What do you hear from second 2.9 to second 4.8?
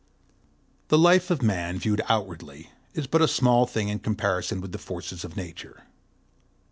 is but a small thing in comparison with the